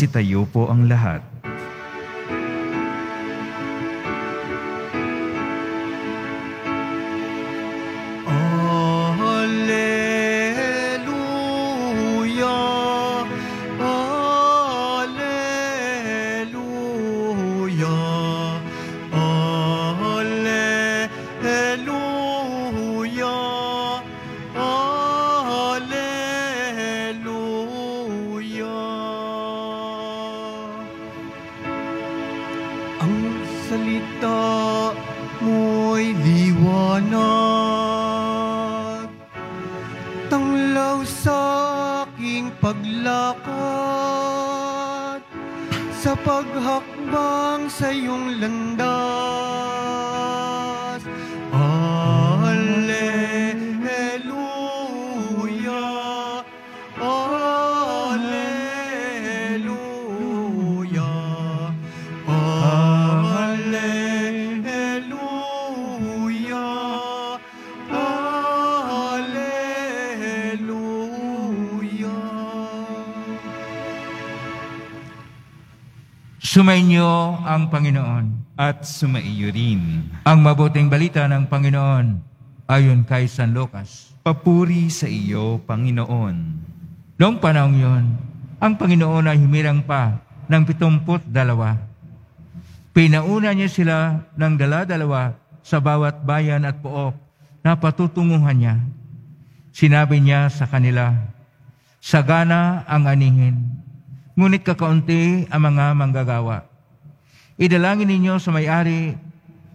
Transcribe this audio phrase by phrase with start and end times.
[0.00, 1.20] Sitayo po ang lahat.
[34.00, 34.96] Salita
[35.44, 37.20] mo'y liwanag.
[40.30, 43.42] Tanglaw sa aking paglakad
[46.00, 49.29] Sa paghakbang sa iyong landas
[76.50, 78.58] Sumainyo ang Panginoon.
[78.58, 80.10] At sumaiyo rin.
[80.26, 82.18] Ang mabuting balita ng Panginoon
[82.66, 84.10] ayon kay San Lucas.
[84.26, 86.36] Papuri sa iyo, Panginoon.
[87.22, 88.04] Noong panahon yon,
[88.58, 90.18] ang Panginoon ay humirang pa
[90.50, 91.78] ng pitumput dalawa.
[92.90, 93.96] Pinauna niya sila
[94.34, 97.14] ng dala-dalawa sa bawat bayan at pook
[97.62, 98.76] na patutunguhan niya.
[99.70, 101.14] Sinabi niya sa kanila,
[102.02, 103.86] Sagana ang anihin,
[104.40, 106.64] ngunit kakaunti ang mga manggagawa.
[107.60, 109.12] Idalangin ninyo sa may-ari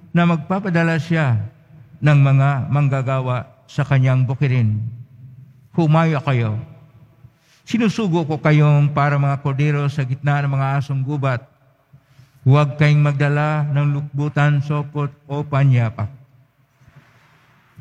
[0.10, 1.38] na magpapadala siya
[2.02, 4.82] ng mga manggagawa sa kanyang bukirin.
[5.78, 6.58] Humaya kayo.
[7.62, 11.46] Sinusugo ko kayong para mga kordero sa gitna ng mga asong gubat.
[12.42, 16.10] Huwag kayong magdala ng lukbutan, sopot o panyapak.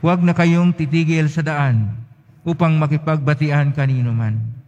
[0.04, 1.96] Huwag na kayong titigil sa daan
[2.44, 4.63] upang makipagbatian kanino man.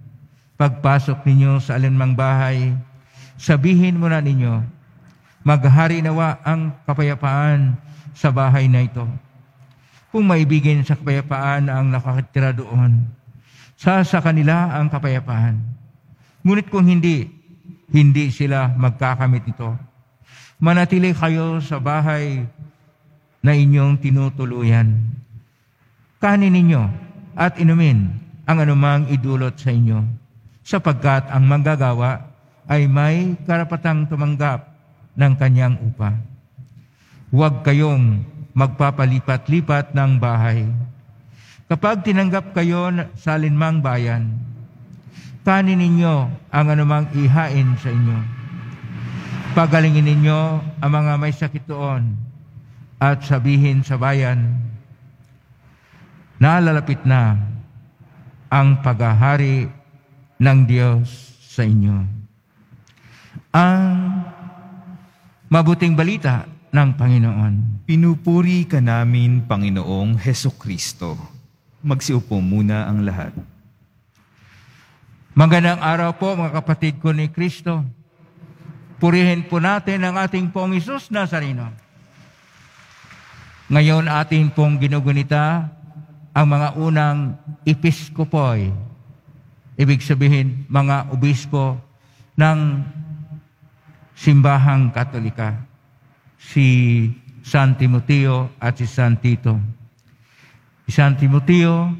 [0.56, 2.72] Pagpasok ninyo sa alinmang bahay,
[3.36, 4.64] sabihin muna ninyo,
[5.44, 7.76] maghari nawa ang kapayapaan
[8.16, 9.04] sa bahay na ito.
[10.08, 13.04] Kung maibigin sa kapayapaan ang nakakatira doon,
[13.76, 15.60] sa sa kanila ang kapayapaan.
[16.40, 17.28] Ngunit kung hindi,
[17.92, 19.76] hindi sila magkakamit ito.
[20.56, 22.48] Manatili kayo sa bahay
[23.44, 24.96] na inyong tinutuluyan.
[26.16, 26.82] Kanin ninyo
[27.36, 28.08] at inumin
[28.48, 30.00] ang anumang idulot sa inyo,
[30.66, 32.26] sapagkat ang manggagawa
[32.66, 34.66] ay may karapatang tumanggap
[35.14, 36.18] ng kanyang upa.
[37.30, 40.66] Huwag kayong magpapalipat-lipat ng bahay.
[41.70, 44.34] Kapag tinanggap kayo na- sa alinmang bayan,
[45.46, 46.14] kanin ninyo
[46.50, 48.18] ang anumang ihain sa inyo.
[49.54, 50.40] Pagalingin ninyo
[50.82, 52.18] ang mga may sakit doon
[52.98, 54.58] at sabihin sa bayan,
[56.42, 57.38] nalalapit na
[58.50, 59.75] ang paghahari
[60.36, 61.08] ng Diyos
[61.40, 61.96] sa inyo.
[63.56, 63.84] Ang
[65.48, 66.44] mabuting balita
[66.76, 67.54] ng Panginoon.
[67.88, 71.16] Pinupuri ka namin, Panginoong Heso Kristo.
[71.80, 73.32] Magsiupo muna ang lahat.
[75.36, 77.84] Magandang araw po mga kapatid ko ni Kristo.
[78.96, 81.68] Purihin po natin ang ating pong Isus Nazareno.
[83.68, 85.68] Ngayon ating pong ginugunita
[86.32, 87.36] ang mga unang
[87.68, 88.72] episkopoy.
[89.76, 91.76] Ibig sabihin, mga obispo
[92.40, 92.58] ng
[94.16, 95.60] simbahang katolika.
[96.40, 96.66] Si
[97.44, 99.60] San Timoteo at si San Tito.
[100.88, 101.92] Si San Timoteo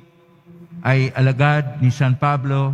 [0.81, 2.73] ay alagad ni San Pablo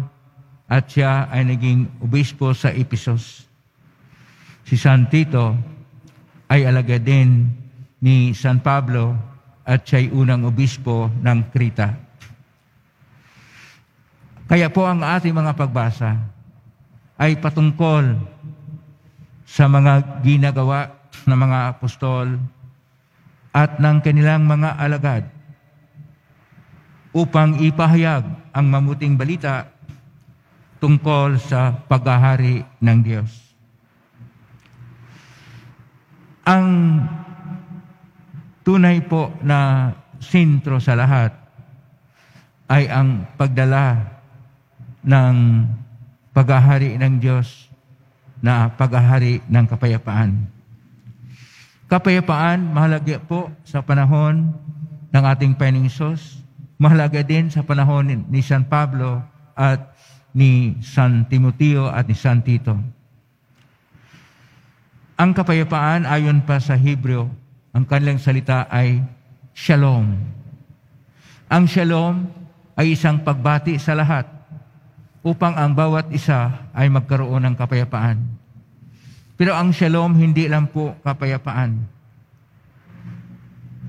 [0.71, 3.45] at siya ay naging obispo sa Ephesus.
[4.65, 5.53] Si San Tito
[6.47, 7.51] ay alagad din
[8.01, 9.13] ni San Pablo
[9.67, 11.93] at siya ay unang obispo ng Krita.
[14.53, 16.13] Kaya po ang ating mga pagbasa
[17.17, 18.21] ay patungkol
[19.49, 20.93] sa mga ginagawa
[21.25, 22.37] ng mga apostol
[23.49, 25.25] at ng kanilang mga alagad
[27.17, 29.73] upang ipahayag ang mamuting balita
[30.85, 33.33] tungkol sa paghahari ng Diyos.
[36.45, 36.69] Ang
[38.61, 39.89] tunay po na
[40.21, 41.33] sentro sa lahat
[42.69, 44.12] ay ang pagdala
[45.03, 45.67] ng
[46.33, 47.69] paghahari ng Diyos
[48.43, 50.51] na paghahari ng kapayapaan.
[51.87, 54.51] Kapayapaan, mahalaga po sa panahon
[55.13, 55.55] ng ating
[55.87, 56.41] Isus.
[56.81, 59.23] Mahalaga din sa panahon ni San Pablo
[59.55, 59.95] at
[60.35, 62.75] ni San Timoteo at ni San Tito.
[65.21, 67.31] Ang kapayapaan ayon pa sa Hebreo,
[67.71, 68.99] ang kanilang salita ay
[69.55, 70.19] shalom.
[71.47, 72.27] Ang shalom
[72.75, 74.42] ay isang pagbati sa lahat
[75.23, 78.19] upang ang bawat isa ay magkaroon ng kapayapaan.
[79.39, 81.79] Pero ang shalom hindi lang po kapayapaan.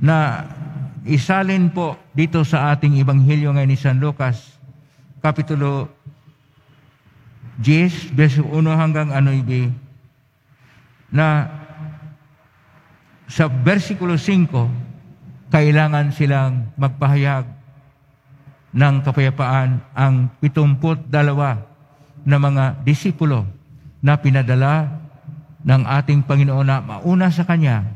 [0.01, 0.45] Na
[1.05, 4.57] isalin po dito sa ating Ebanghelyo ngayon ni San Lucas,
[5.21, 5.89] Kapitulo
[7.61, 11.49] 10, verso 1 hanggang 9, na
[13.29, 17.45] sa versikulo 5, kailangan silang magpahayag
[18.73, 21.13] ng kapayapaan ang 72
[22.25, 23.45] na mga disipulo
[24.01, 24.99] na pinadala
[25.63, 27.87] ng ating Panginoon na mauna sa Kanya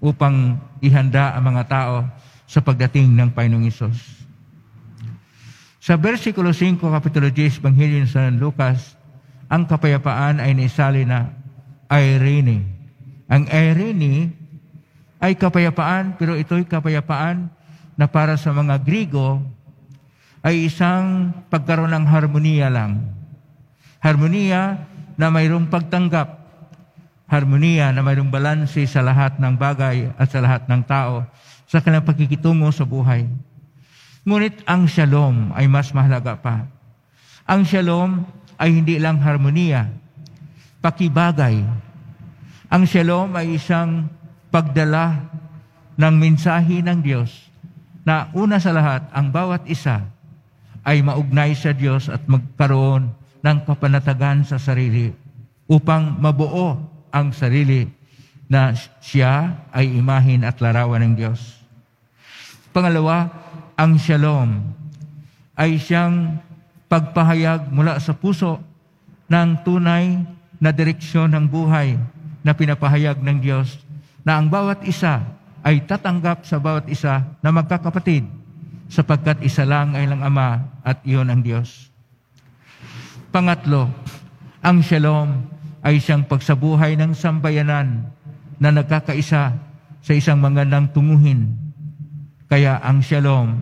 [0.00, 1.96] upang ihanda ang mga tao
[2.48, 4.26] sa pagdating ng Panginoong Isos.
[5.78, 8.98] Sa versikulo 5, Kapitulo 10, Banghilyo ng San Lucas,
[9.48, 11.32] ang kapayapaan ay naisali na
[11.88, 12.64] irene.
[13.28, 14.32] Ang irene
[15.20, 17.48] ay kapayapaan, pero ito'y kapayapaan
[17.98, 19.40] na para sa mga Grigo
[20.48, 23.04] ay isang pagkaroon ng harmonia lang.
[24.00, 24.80] Harmonia
[25.20, 26.40] na mayroong pagtanggap.
[27.28, 31.28] Harmonia na mayroong balanse sa lahat ng bagay at sa lahat ng tao
[31.68, 33.28] sa kanilang pagkikitungo sa buhay.
[34.24, 36.64] Ngunit ang shalom ay mas mahalaga pa.
[37.44, 38.24] Ang shalom
[38.56, 39.92] ay hindi lang harmonia,
[40.80, 41.60] pakibagay.
[42.72, 44.08] Ang shalom ay isang
[44.48, 45.28] pagdala
[46.00, 47.52] ng mensahe ng Diyos
[48.00, 50.08] na una sa lahat, ang bawat isa
[50.88, 53.12] ay maugnay sa Diyos at magkaroon
[53.44, 55.12] ng kapanatagan sa sarili
[55.68, 56.80] upang mabuo
[57.12, 57.84] ang sarili
[58.48, 58.72] na
[59.04, 61.60] siya ay imahin at larawan ng Diyos.
[62.72, 63.28] Pangalawa,
[63.76, 64.64] ang shalom
[65.52, 66.40] ay siyang
[66.88, 68.56] pagpahayag mula sa puso
[69.28, 70.24] ng tunay
[70.56, 72.00] na direksyon ng buhay
[72.40, 73.76] na pinapahayag ng Diyos
[74.24, 75.20] na ang bawat isa
[75.60, 78.37] ay tatanggap sa bawat isa na magkakapatid
[78.88, 81.92] sapagkat isa lang ay lang Ama at iyon ang Diyos.
[83.28, 83.92] Pangatlo,
[84.64, 85.44] ang shalom
[85.84, 88.08] ay siyang pagsabuhay ng sambayanan
[88.58, 89.54] na nagkakaisa
[90.00, 91.54] sa isang magandang tunguhin.
[92.48, 93.60] Kaya ang shalom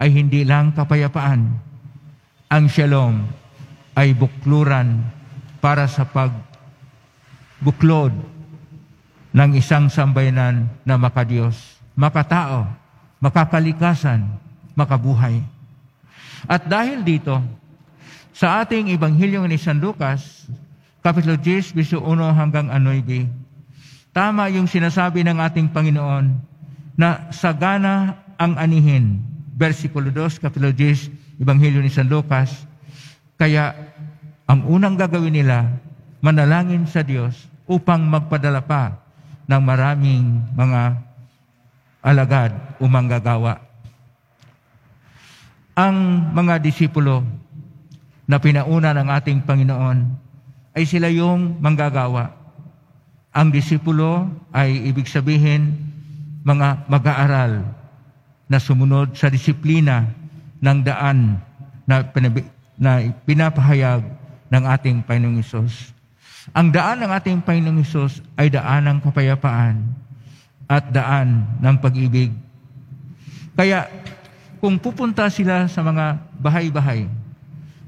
[0.00, 1.60] ay hindi lang kapayapaan.
[2.48, 3.28] Ang shalom
[3.94, 5.04] ay bukluran
[5.60, 8.16] para sa pagbuklod
[9.34, 12.70] ng isang sambayanan na makadiyos, makatao,
[13.18, 14.22] makakalikasan,
[14.74, 15.42] makabuhay.
[16.44, 17.40] At dahil dito,
[18.34, 20.50] sa ating Ebanghelyo ni San Lucas,
[21.00, 26.34] Kapitulo 10, verso 1 hanggang 9, tama yung sinasabi ng ating Panginoon
[26.98, 29.22] na sagana ang anihin.
[29.54, 32.66] Versikulo 2, Kapitulo 10, Ebanghelyo ni San Lucas.
[33.38, 33.72] Kaya
[34.44, 35.70] ang unang gagawin nila,
[36.18, 38.98] manalangin sa Diyos upang magpadala pa
[39.46, 40.24] ng maraming
[40.56, 40.82] mga
[42.04, 43.73] alagad o manggagawa
[45.74, 47.26] ang mga disipulo
[48.24, 49.98] na pinauna ng ating Panginoon
[50.74, 52.30] ay sila yung manggagawa.
[53.34, 55.74] Ang disipulo ay ibig sabihin
[56.46, 57.66] mga mag-aaral
[58.46, 60.06] na sumunod sa disiplina
[60.62, 61.42] ng daan
[61.84, 62.46] na, pinabi,
[62.78, 64.02] na pinapahayag
[64.54, 65.90] ng ating Panginoong Isos.
[66.54, 69.82] Ang daan ng ating Panginoong Isos ay daan ng kapayapaan
[70.70, 72.30] at daan ng pag-ibig.
[73.58, 73.90] Kaya
[74.64, 77.04] kung pupunta sila sa mga bahay-bahay,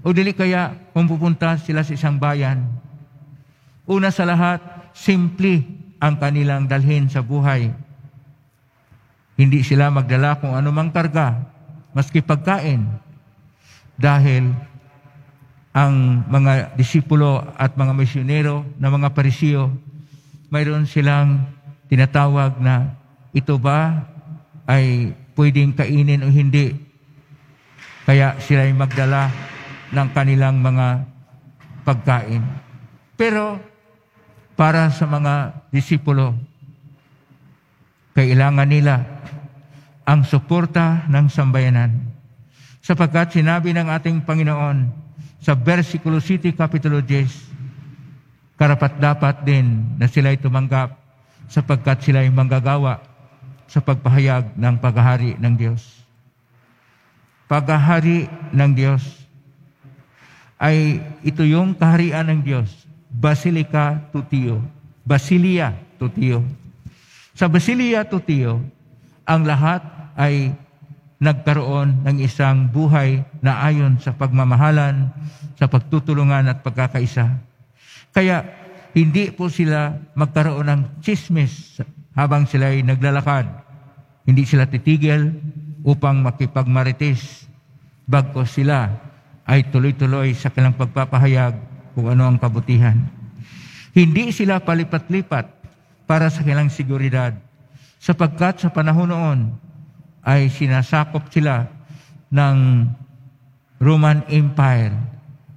[0.05, 2.69] o dili kaya kung pupunta sila sa isang bayan,
[3.89, 4.61] una sa lahat,
[4.93, 5.65] simple
[5.97, 7.73] ang kanilang dalhin sa buhay.
[9.41, 11.49] Hindi sila magdala kung anumang karga,
[11.97, 12.85] maski pagkain,
[13.97, 14.53] dahil
[15.73, 19.73] ang mga disipulo at mga misyonero na mga parisiyo,
[20.53, 21.41] mayroon silang
[21.89, 23.01] tinatawag na
[23.33, 24.13] ito ba
[24.69, 26.73] ay pwedeng kainin o hindi.
[28.09, 29.31] Kaya sila ay magdala
[29.93, 31.05] ng kanilang mga
[31.85, 32.43] pagkain.
[33.15, 33.61] Pero
[34.57, 36.35] para sa mga disipulo,
[38.17, 38.97] kailangan nila
[40.09, 41.93] ang suporta ng sambayanan.
[42.81, 44.89] Sapagkat sinabi ng ating Panginoon
[45.43, 50.97] sa versikulo 7, Kapitulo 10, karapat dapat din na sila ay tumanggap
[51.51, 53.16] sapagkat sila ay manggagawa
[53.67, 55.83] sa pagpahayag ng paghahari ng Diyos.
[57.47, 59.03] Paghahari ng Diyos
[60.57, 62.69] ay ito yung kaharian ng Diyos.
[63.07, 64.63] Basilica Tutio.
[65.07, 66.43] Basilia Tutio.
[67.37, 68.65] Sa Basilia Tutio,
[69.29, 69.85] ang lahat
[70.17, 70.57] ay
[71.17, 75.09] nagkaroon ng isang buhay na ayon sa pagmamahalan,
[75.57, 77.41] sa pagtutulungan at pagkakaisa.
[78.13, 78.45] Kaya
[78.97, 81.81] hindi po sila magkaroon ng chismis
[82.17, 83.45] habang sila ay naglalakad.
[84.25, 85.37] Hindi sila titigil
[85.85, 87.47] upang makipagmarites
[88.09, 88.91] bagko sila
[89.47, 91.55] ay tuloy-tuloy sa kanilang pagpapahayag
[91.95, 92.99] kung ano ang kabutihan.
[93.95, 95.47] Hindi sila palipat-lipat
[96.09, 97.37] para sa kanilang seguridad
[98.03, 99.41] sapagkat sa panahon noon
[100.27, 101.71] ay sinasakop sila
[102.35, 102.57] ng
[103.79, 104.95] Roman Empire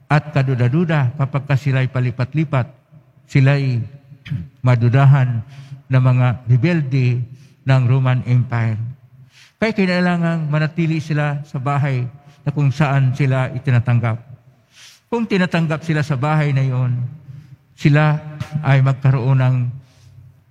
[0.10, 2.68] at kaduda-duda kapag ka sila ay palipat-lipat,
[3.30, 3.82] sila ay
[4.62, 5.42] madudahan
[5.90, 7.24] ng mga rebelde
[7.66, 8.78] ng Roman Empire.
[9.60, 12.08] Kaya kailangan manatili sila sa bahay
[12.48, 14.18] na kung saan sila itinatanggap.
[15.10, 16.96] Kung tinatanggap sila sa bahay na iyon,
[17.74, 18.16] sila
[18.62, 19.56] ay magkaroon ng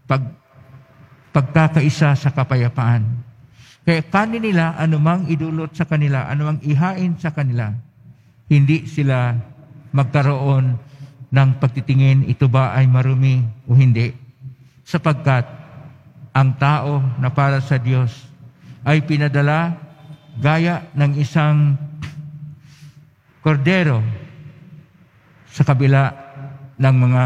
[0.05, 0.25] pag,
[1.31, 3.05] pagkakaisa sa kapayapaan.
[3.87, 7.73] Kaya kanin nila anumang idulot sa kanila, anumang ihain sa kanila,
[8.49, 9.33] hindi sila
[9.93, 10.77] magkaroon
[11.29, 14.13] ng pagtitingin ito ba ay marumi o hindi.
[14.85, 15.45] Sapagkat
[16.33, 18.15] ang tao na para sa Diyos
[18.87, 19.77] ay pinadala
[20.39, 21.77] gaya ng isang
[23.43, 24.01] kordero
[25.53, 26.15] sa kabila
[26.79, 27.25] ng mga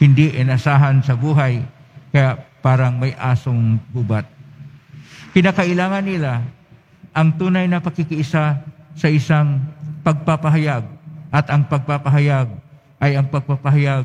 [0.00, 1.60] hindi inasahan sa buhay,
[2.08, 4.24] kaya parang may asong gubat.
[5.36, 6.40] Kinakailangan nila
[7.12, 8.64] ang tunay na pakikiisa
[8.96, 9.60] sa isang
[10.00, 10.84] pagpapahayag
[11.30, 12.48] at ang pagpapahayag
[13.00, 14.04] ay ang pagpapahayag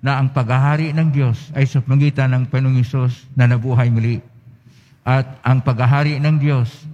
[0.00, 4.22] na ang paghahari ng Diyos ay sa pangitan ng Panginoong Isus na nabuhay muli.
[5.02, 6.86] At ang paghahari ng Diyos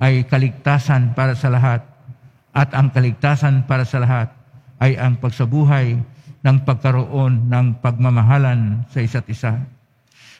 [0.00, 1.80] ay kaligtasan para sa lahat.
[2.52, 4.28] At ang kaligtasan para sa lahat
[4.80, 5.96] ay ang pagsabuhay
[6.40, 9.60] ng pagkaroon ng pagmamahalan sa isa't isa.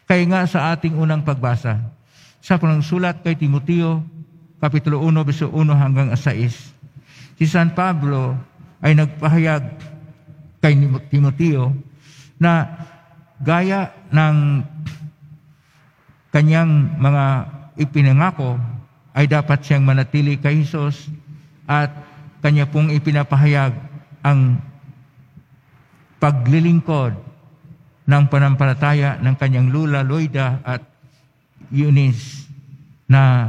[0.09, 1.79] Kaya nga sa ating unang pagbasa,
[2.41, 4.01] sa sulat kay Timoteo,
[4.61, 6.80] Kapitulo 1, verso 1 hanggang 6,
[7.41, 8.37] si San Pablo
[8.85, 9.65] ay nagpahayag
[10.61, 10.77] kay
[11.09, 11.73] Timoteo
[12.37, 12.69] na
[13.41, 14.61] gaya ng
[16.29, 17.25] kanyang mga
[17.81, 18.61] ipinangako
[19.17, 21.09] ay dapat siyang manatili kay Jesus
[21.65, 21.89] at
[22.45, 23.73] kanya pong ipinapahayag
[24.21, 24.61] ang
[26.21, 27.17] paglilingkod
[28.05, 30.85] ng panampalataya ng kanyang lula Loida at
[31.73, 32.45] Eunice
[33.09, 33.49] na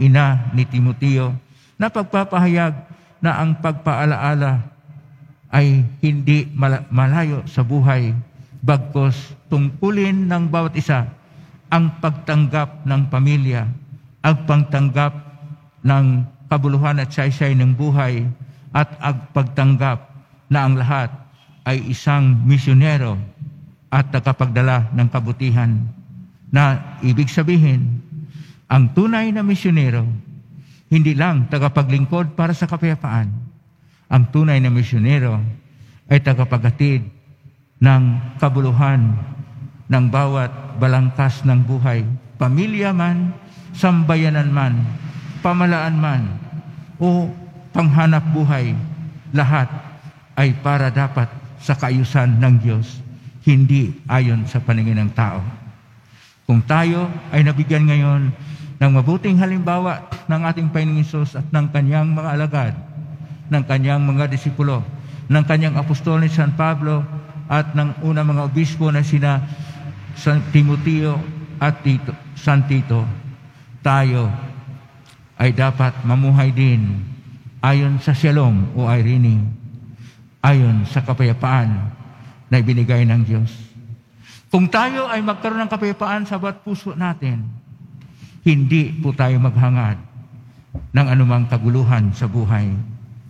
[0.00, 1.36] ina ni Timoteo
[1.76, 2.95] na pagpapahayag
[3.26, 4.62] na ang pagpaalaala
[5.50, 6.46] ay hindi
[6.94, 8.14] malayo sa buhay
[8.62, 11.10] bagkos tungkulin ng bawat isa
[11.66, 13.66] ang pagtanggap ng pamilya,
[14.22, 15.14] ang pagtanggap
[15.82, 16.06] ng
[16.46, 18.22] kabuluhan at saysay ng buhay
[18.70, 20.06] at ang pagtanggap
[20.46, 21.10] na ang lahat
[21.66, 23.18] ay isang misyonero
[23.90, 25.74] at nakapagdala ng kabutihan.
[26.54, 27.98] Na ibig sabihin,
[28.70, 30.06] ang tunay na misyonero,
[30.86, 33.30] hindi lang tagapaglingkod para sa kapayapaan.
[34.06, 35.42] Ang tunay na misyonero
[36.06, 37.02] ay tagapaghatid
[37.82, 38.02] ng
[38.38, 39.18] kabuluhan
[39.90, 42.06] ng bawat balangkas ng buhay,
[42.38, 43.34] pamilya man,
[43.74, 44.74] sambayanan man,
[45.42, 46.22] pamalaan man,
[47.02, 47.30] o
[47.74, 48.72] panghanap buhay,
[49.34, 49.68] lahat
[50.38, 51.28] ay para dapat
[51.58, 53.02] sa kaayusan ng Diyos,
[53.42, 55.42] hindi ayon sa paningin ng tao.
[56.46, 58.22] Kung tayo ay nabigyan ngayon
[58.78, 62.74] ng mabuting halimbawa ng ating Panginoong Isus at ng kanyang mga alagad,
[63.50, 64.82] ng kanyang mga disipulo,
[65.26, 67.02] ng kanyang apostol ni San Pablo
[67.46, 69.42] at ng una mga obispo na sina
[70.18, 71.18] San Timoteo
[71.62, 73.06] at Tito, San Tito,
[73.82, 74.26] tayo
[75.38, 77.02] ay dapat mamuhay din
[77.62, 79.46] ayon sa shalom o irene
[80.42, 81.90] ayon sa kapayapaan
[82.46, 83.50] na ibinigay ng Diyos.
[84.46, 87.42] Kung tayo ay magkaroon ng kapayapaan sa bawat puso natin,
[88.46, 89.98] hindi po tayo maghangad
[90.94, 92.72] ng anumang kaguluhan sa buhay.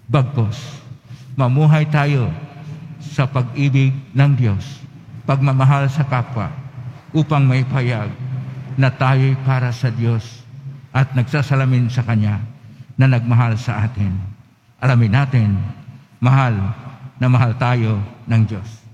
[0.06, 0.82] Bagkos,
[1.34, 2.30] mamuhay tayo
[3.02, 4.82] sa pag-ibig ng Diyos,
[5.26, 6.52] pagmamahal sa kapwa,
[7.16, 8.12] upang may payag
[8.76, 10.44] na tayo'y para sa Diyos
[10.92, 12.40] at nagsasalamin sa Kanya
[12.96, 14.16] na nagmahal sa atin.
[14.80, 15.56] Alamin natin,
[16.20, 16.56] mahal
[17.16, 18.85] na mahal tayo ng Diyos.